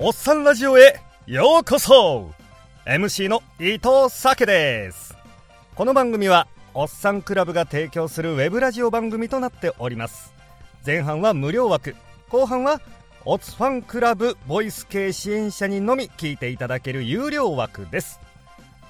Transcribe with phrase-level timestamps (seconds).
[0.00, 2.30] おっさんラジオへようこそ。
[2.86, 5.16] MC の伊藤咲です。
[5.74, 10.32] この番組はおっさんクラブが提供するウェブラジオ番組となっております。
[10.86, 11.96] 前半は無料枠。
[12.28, 12.80] 後半は
[13.24, 18.20] オツファンクラブボイス系支援者にのみ聞いていただける有料枠です。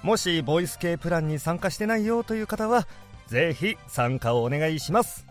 [0.02, 2.86] もしボイス系プランに参加してないよという方は
[3.28, 5.27] ぜひ参加をお願いします。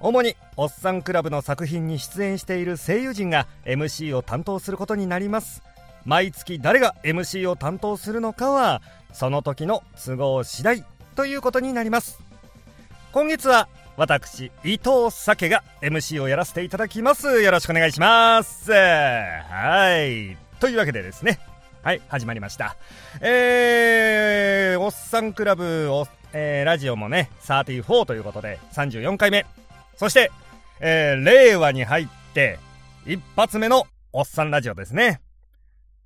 [0.00, 5.62] 主におっさんクラブの作品に出演している声優陣が MC を担当することになります。
[6.04, 8.80] 毎月誰が MC を担当するのかは
[9.12, 10.84] その時の都合次第
[11.16, 12.20] ということになります。
[13.12, 17.42] 今月は私伊藤酒が MC をやらせていただきます。
[17.42, 18.70] よろしくお願いします。
[18.70, 20.36] はい。
[20.60, 21.40] というわけでですね。
[21.82, 22.76] はい始まりました。
[23.20, 29.46] えー、おっさんクラブお、えー、ラジオもね34ということで34回目。
[29.98, 30.30] そして、
[30.80, 32.58] えー、令和に入って
[33.04, 35.20] 一発目のおっさんラジオですね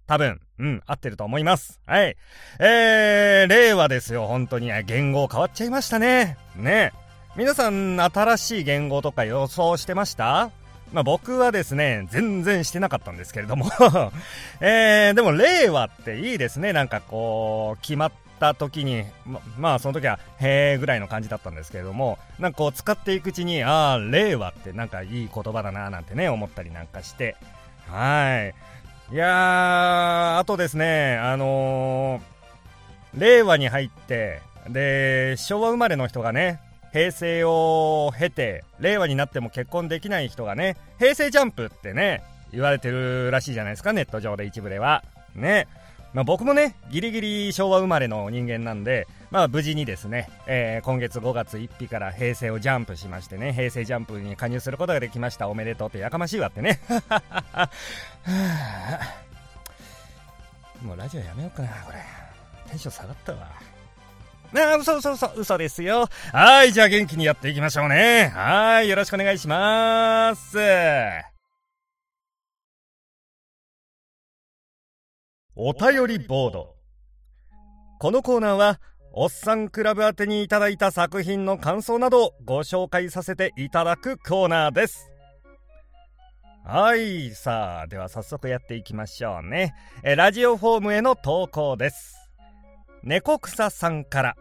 [0.07, 1.81] 多分、うん、合ってると思います。
[1.87, 2.17] はい。
[2.59, 4.71] えー、令和ですよ、本当に。
[4.85, 6.37] 言語変わっちゃいましたね。
[6.57, 6.93] ね。
[7.37, 10.51] 皆さん、新しい言語とか予想してました？
[10.93, 13.71] まあ僕はですね、全然してなかったんですけれども
[14.61, 16.75] えー、でも令和っていいですね。
[16.75, 18.13] なんかこう、決まっ
[18.43, 27.37] た時に、ま、まあその時は、へーぐらいの感じだったんですけれども、なんかこう使っていくうちに、ああ、令和ってなんかいい言葉だななんてね、思ったりなんかして、
[27.87, 28.53] は
[29.13, 29.15] い。
[29.15, 36.59] いやー、あとですね、あのー、令和に入って、で、昭和生まれの人がね、
[36.93, 45.05] 平成を経て、令和になっても結婚できない人がね、平成ジャンプってね、言われてるらしいじゃないですか、ネット上で一部では。
[45.35, 45.69] ね。
[46.15, 55.49] まあ、僕もね、ギリギリ昭和生まれの人間なんで、まあ無事にですね、えー、今月5月1日から平成をジャンプしましてね、平成ジャンプに加入することができました。
[55.49, 56.81] おめでとうってやかましいわってね。
[60.85, 61.99] もうラジオやめようかな、これ。
[62.69, 63.49] テンション下がったわ。
[64.55, 66.09] あ、嘘嘘嘘、嘘ですよ。
[66.33, 68.31] はい、じゃあ元気にやっていきましょうね。
[68.35, 70.59] はい、よろしくお願いします。
[75.65, 76.75] お便りボード。
[78.01, 78.81] このコーナーは、
[79.13, 85.13] おっさんクラブ宛てにいただいた作品の感想などをご紹介させていただくコーナーです。
[86.65, 89.73] はい、さあ、では早速やっていきましょうね。
[90.03, 92.17] えラジオフォームへの投稿です。
[93.05, 94.37] 猫草さんから。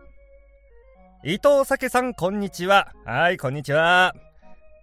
[1.24, 2.94] 伊藤酒さん、こんにちは。
[3.06, 4.16] はい、こんにちは。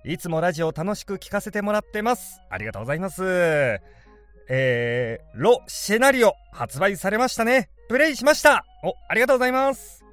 [0.04, 2.40] いつもラジオ楽しく聞かせてもらってます。
[2.48, 3.80] ありがとうございます。
[4.48, 7.68] えー、ロ・シェナリオ発売されましたね。
[7.88, 8.64] プレイしました。
[8.82, 10.04] お、ありがとうございます。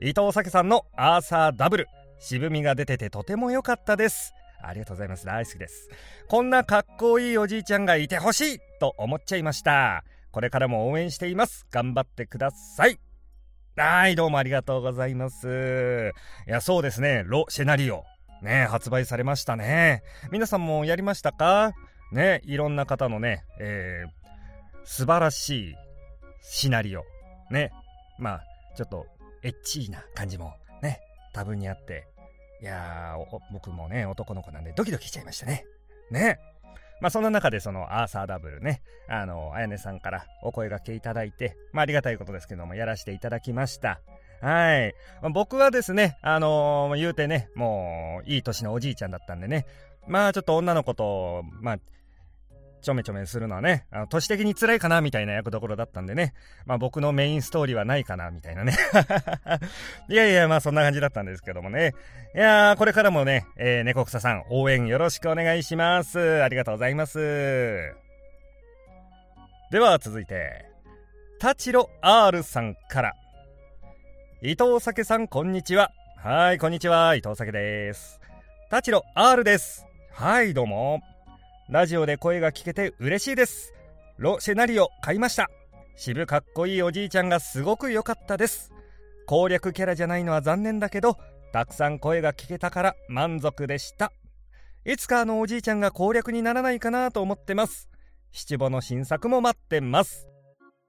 [0.00, 1.86] 伊藤酒さんのアーサーダブル。
[2.18, 4.32] 渋みが出ててとても良かったです。
[4.62, 5.26] ありがとうございます。
[5.26, 5.90] 大好きです。
[6.28, 10.04] こんなかっこいいおじいちゃんがいてほしいと思っちゃいました。
[10.30, 11.66] これからも応援しています。
[11.70, 12.98] 頑張ってください。
[13.76, 16.12] はい、どうもありがとうございます。
[16.46, 18.04] いや、そうですね、ロ・シェナリオ。
[18.42, 20.02] ね、発売されましたね。
[20.30, 21.72] 皆さんもやりましたか？
[22.12, 25.74] ね、いろんな方のね、えー、素晴らしい
[26.42, 27.04] シナリオ。
[27.50, 27.72] ね、
[28.18, 28.42] まあ、
[28.76, 29.06] ちょっと、
[29.42, 31.00] エッチーな感じも、ね、
[31.32, 32.06] 多分にあって。
[32.60, 35.64] いやー、僕もね、男の子なんでドキドキしちゃいましたね。
[36.10, 36.38] ね。
[37.00, 44.00] まあそんな中でそのアーサーダブルね、あの、あやねさんからお声掛けいただいて、まあありがたいことですけども、やらせていただきました。
[44.40, 44.94] はい。
[45.32, 49.66] 僕はですね、あのー、言うてね、もう、いい年のおじいちゃんだったんでね、
[50.06, 51.78] まあちょっと女の子と、まあ、
[52.82, 56.34] ちょめちょめするのはね、あの、都市的に辛いかな、みたいな役どころだったんでね。
[56.66, 58.74] まあ僕のメインストーリーはないかな、みたいなね。
[60.10, 61.94] いやいや、まあそんな感じだったんですけどもね。
[62.34, 66.42] いやー、これからもね、えー、猫草さん、応援よろしくお願いします。
[66.42, 67.94] ありがとうございます。
[69.70, 70.66] では続いて、
[71.38, 73.14] タチロ R さんから。
[74.42, 75.92] 伊藤酒さん、こんにちは。
[76.16, 77.14] はい、こんにちは。
[77.14, 78.20] 伊藤酒です。
[78.70, 79.86] タチロ R です。
[80.10, 81.11] はい、どうも。
[81.72, 83.72] ラジオで声が聞けて嬉しいです。
[84.18, 85.48] ロ・シェナリオ買いました。
[85.96, 88.74] 渋かっこいいおじいちゃんがすごく良かったです。
[89.26, 91.16] 攻略キャラじゃないのは残念だけど、
[91.50, 94.12] たくさん声が聞けたから満足でした。
[94.84, 97.88] いつかあのおじいちゃんが攻略にならないかなと思ってます。
[98.32, 100.28] 七五の新作も待ってます。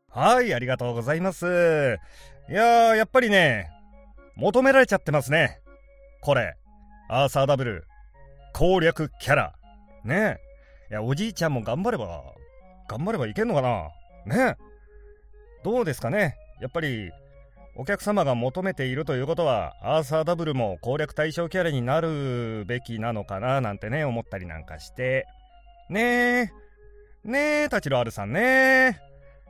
[0.10, 1.46] はい、ありがとうございます。
[2.50, 3.70] いやー、やっぱりね、
[4.36, 5.62] 求められちゃってますね。
[6.20, 6.58] これ、
[7.10, 7.88] アーサーダブル、
[8.52, 9.56] 攻略キャラ。
[10.04, 10.40] ね
[10.90, 12.24] いや、おじいちゃんも頑張れば、
[12.88, 13.90] 頑張ればいけんのかな？
[14.26, 14.58] ね？
[15.64, 16.38] どうですかね？
[16.62, 17.12] やっぱり、
[17.76, 23.62] お客様が求めているということは、アーサーダブルも攻略対象キャラになるべきなのかな？
[23.62, 25.26] なんてね、思ったりなんかして。
[25.90, 26.52] ね
[27.26, 27.30] え。
[27.30, 29.00] ねえ、タチロアルさんね。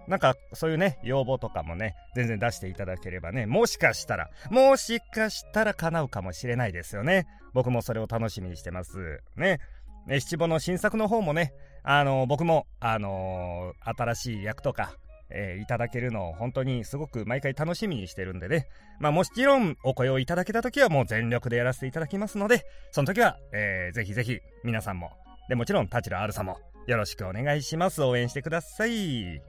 [0.07, 7.25] なんか、そういうね、要望とかもね、全然出していただければね、もしかしたら、もしかしたら叶うかもしれないですよね。
[7.53, 9.21] 僕もそれを楽しみにしてます。
[9.35, 9.59] ね。
[10.07, 11.53] 七五の新作の方もね、
[11.83, 14.97] あの、僕も、あの、新しい役とか、
[15.29, 18.67] えー、いただけるのを本当にすごく毎回楽しみにしてるんでね。
[18.99, 25.11] まあもちろんお声をいただけた時はもう全力でやらせていただきますので、その時は、えー、ぜひぜひ皆さんも、
[25.49, 28.03] でもちろんタチロ R さんもよろしくお願いします。
[28.03, 29.41] 応援してください。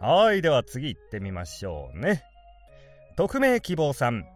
[0.00, 2.22] はい、では次行ってみましょうね。
[3.16, 4.26] 匿名希望さん。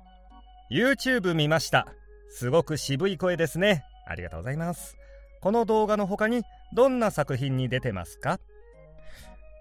[0.70, 1.86] YouTube 見ました。
[2.30, 3.84] すごく渋い声ですね。
[4.06, 4.96] ありがとうございます。
[5.40, 6.42] この動画の他に
[6.74, 8.38] どんな作品に出てますか？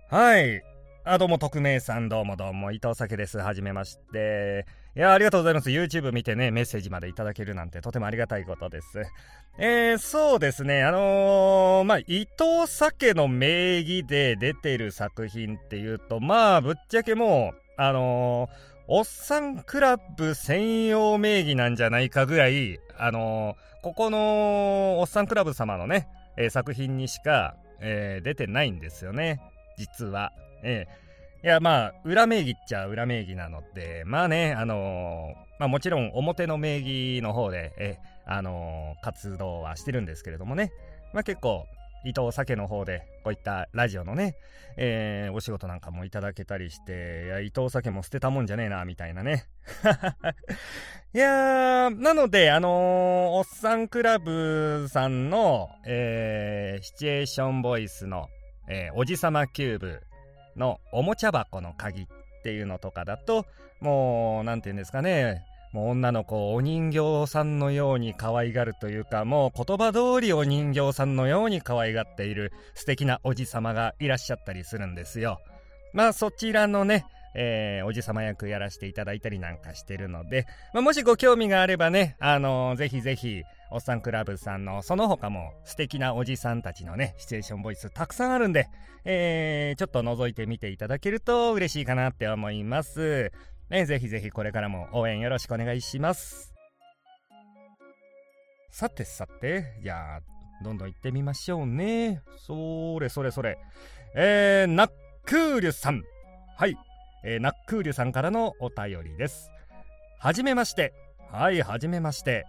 [0.10, 0.64] はい。
[1.04, 3.38] あ、どうも、匿名さん、どうもどうも、伊藤酒です。
[3.38, 4.66] はじめまして。
[4.96, 5.70] いや、ありがとうございます。
[5.70, 9.04] YouTube 見てね、メッセージまでいただけるなんてとてもありがたいことです。
[9.58, 26.08] えー、そうですね、あのー、まあ、伊藤酒の名義で出てる作品っていうと、まあ、ぶっちゃけもう、あのーおっさんクラブ専用名義なんじゃないかぐらい、あのー、ここのおっさんクラブ様のね、
[26.38, 29.42] えー、作品にしか、えー、出てないんですよね。
[29.78, 30.32] 実は。
[30.64, 30.88] え
[31.44, 40.72] いや、まあ、裏名義っちゃ裏名義なので、まあね、あのまあもちろん表の名義の方で、えあの活動はしてるんですけれどもね。
[41.14, 41.66] まあ結構、
[42.06, 44.36] 伊藤酒の方で、こういったラジオのね、
[44.78, 49.46] えー、お仕事なんかもいただけたりして、いや、伊藤酒も捨てたもんじゃねえな、みたいなね。
[51.14, 58.30] いやー、なので、あのー、おっさんクラブさんの、えー、シチュエーションボイスの、
[58.70, 60.02] えー、おじさまキューブ
[60.56, 62.08] のおもちゃ箱の鍵っ
[62.44, 63.46] ていうのとかだと、
[63.80, 65.44] もう、なんて言うんですかね、
[65.78, 75.40] もう女の子をお人形さんのように可愛がるというか、もう言葉通りお人形さんのように可愛がっている素敵なおじさまがいらっしゃったりするんですよ。
[75.94, 88.68] まあそちらのね、えー、おじさま役やらせていただいたりなんかしてるので、まあ、もしご興味があればね、あのー、ぜひぜひ、おっさんクラブさんのその他も素敵なおじさんたちのね、シチュエーションボイスたくさんあるんで、
[89.06, 93.32] えー、ちょっと覗いてみていただけると嬉しいかなって思います。
[93.70, 96.54] ね、ぜひぜひこれからも応援よろしくお願いします。
[98.72, 100.22] さてさて、じゃあ、
[100.64, 102.22] どんどん行ってみましょうね。
[102.38, 103.58] それそれそれ。
[104.16, 104.92] えー、ナッ
[105.26, 106.02] クーリュさん。
[106.56, 106.76] はい。
[107.24, 109.52] えー、ナックーリュさんからのお便りです。
[110.20, 110.94] はじめまして。
[111.32, 112.46] はい、はじめまして。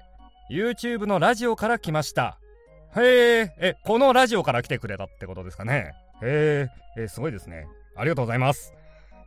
[0.50, 2.38] YouTube のラジオから来ました。
[2.96, 5.92] へえ、え、このラジオから来てくれたってことですかね。
[6.22, 7.66] へえ、すごいですね。
[7.96, 8.72] ありがとうございます。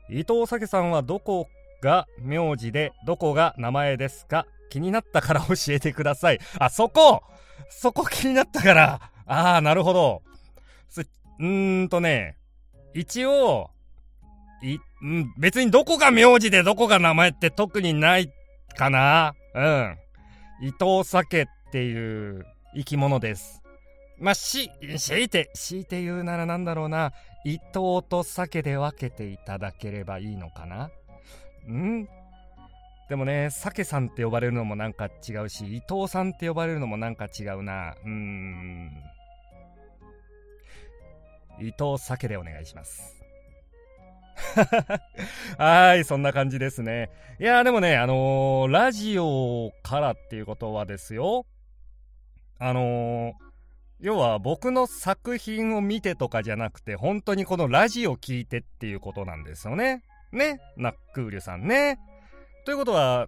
[0.09, 1.47] 伊藤咲さんはどこ
[1.81, 4.45] が名字でどこが名前ですか？
[4.69, 6.39] 気になったから教えてください。
[6.57, 7.23] あ、そこ
[7.69, 10.21] そこ気になったからああ、なるほど。
[11.39, 12.37] うーんとね、
[12.93, 13.71] 一応、
[14.61, 18.31] い、ん、別にどこが名字でどこが名前って特にない
[18.77, 19.97] かなうん。
[20.61, 22.45] 伊藤酒っていう
[22.75, 23.63] 生き物です。
[24.19, 24.69] まあ、し、
[24.99, 27.11] 強いて、強いて言うならなんだろうな。
[27.43, 30.91] 伊藤と酒で分けていただければいいのかな
[31.69, 32.07] ん
[33.09, 37.93] でもね、サケさんって呼ばれるのもなんか違うし、伊藤さんって呼ばれるのもなんか違うな。
[38.05, 38.91] うーん。
[41.59, 43.21] 伊藤酒でお願いします。
[45.57, 47.09] はい、そんな感じですね。
[47.39, 51.45] いやでもね、あのー、ラジオからっていうことはですよ。
[52.59, 53.33] あのー、
[53.99, 60.03] 要は僕の作品を見てとかじゃなくて、本当にこのラジオ聞いてっていうことなんですよね。
[60.31, 61.99] ね、ナックーリュさんね。
[62.65, 63.27] ということは、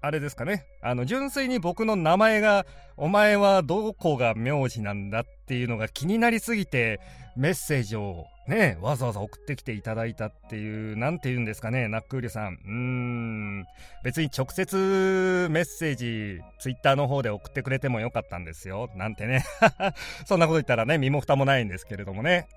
[0.00, 0.66] あれですかね。
[0.82, 2.66] あの、純粋に僕の名前が、
[2.96, 7.00] お前はどこが名字なんだっていうのが気になりすぎて、
[7.36, 12.54] メッセージをね、わざわざ送ってきていただいたっていう、なんて言うんですかね、ナックーリさん。
[12.54, 13.66] うーん、
[14.02, 18.90] 別に直接メッセージ、ツイッターの方で送ってくれてもよかったんですよ。
[18.96, 19.44] なんてね。
[20.26, 22.48] そんなこと言ったらね、身も蓋もないんですけれどもね。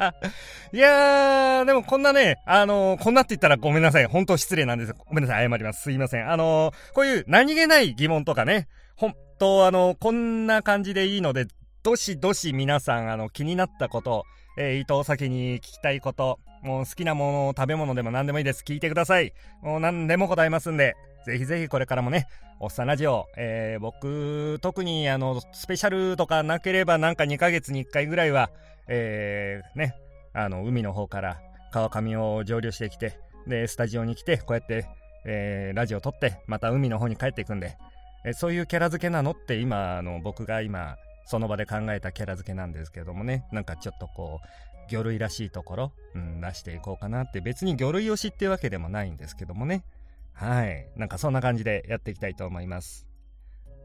[0.72, 4.06] いやー、でもこんなね、あのー、こんなって言ったらごめんなさい。
[4.06, 4.94] 本当失礼なんです。
[4.94, 5.46] ごめんなさい。
[5.46, 5.82] 謝ります。
[5.82, 6.30] すいません。
[6.30, 11.46] あのー、こういう何気ない疑問とかね、本当あのー、こんな感じでいいので、
[11.82, 14.24] どしどし皆さん、あの、気になったこと、
[14.62, 18.62] えー、伊藤先に聞きたいこと、もう好きなもの、食べ物でも何でもいいです。
[18.62, 19.32] 聞いてください。
[19.62, 28.50] もう何でも答えますんで、ぜひぜひこれからもね、おっさんラジオ、えー、僕、特にあの、スペシャルとかなければなんか2ヶ月に1回ぐらいは、
[28.86, 29.94] えー、ね、
[30.34, 31.40] あの、海の方から
[31.72, 34.86] 川上を上流してきて、で、スタジオに来て、こうやって、
[35.24, 37.78] えー、ラジオ撮って、また海の方に帰っていくんで、
[38.26, 49.84] え、そういうキャラ付けなのって今、あの、僕が今、その場で考えたキャラ付けなんですけどもね、なんかちょっとこう、魚類らしいところ、うん、出していこうかなって、別に魚類推しってわけでもないんですけどもね。
[50.32, 50.88] はい。
[50.96, 53.06] なんかそんな感じでやっていきたいと思います。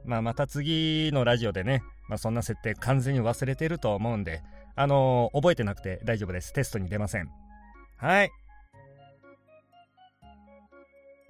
[0.06, 4.42] まあまた次のラジオでね、まあそんな設定完全に忘れてると思うんで、
[4.76, 6.54] あのー、覚えてなくて大丈夫です。
[6.54, 7.30] テストに出ません。
[7.98, 8.32] はい。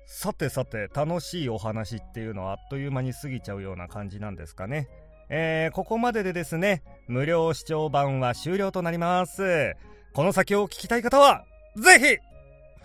[0.07, 4.87] さてさて、楽しいお話っていうのはあっという間に過ぎちゃうような感じなんですかね。
[5.29, 9.75] えー、ここまででですね、無料視聴版は終了となります。
[10.13, 12.17] この先を聞きたい方は、ぜひ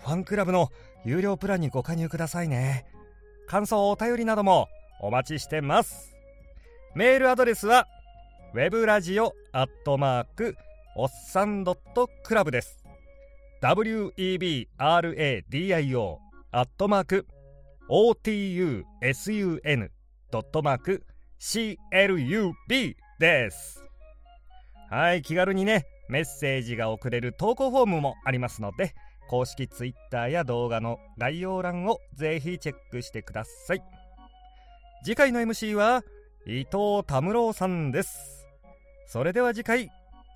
[0.02, 0.70] ファンクラブの
[1.04, 2.86] 有料プランにご加入くださいね。
[3.46, 4.68] 感想、お便りなども
[5.00, 6.14] お待ちしてます。
[6.94, 7.86] メールアドレスは、
[8.54, 10.56] web ラジオアットマーク
[10.96, 12.80] おっさん .club です。
[13.62, 16.16] webradio
[16.50, 17.26] アットマーク
[17.90, 18.84] otusun
[20.30, 21.04] ドットマーク
[21.40, 23.82] club です。
[24.90, 28.94] はい、気軽にね、メッセージが送れる投稿フォームもありますので、
[29.28, 33.82] 公式 Twitter や動画の概要欄をぜひチェックしてください。
[35.02, 36.02] 次回の MC は
[36.46, 38.46] 伊藤田室さんです。
[39.06, 39.90] それでは次回、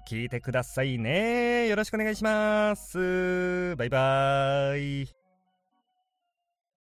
[0.08, 1.68] 聞いてくださいね。
[1.68, 3.75] よろしくお願いします。
[3.76, 5.24] バイバーイ。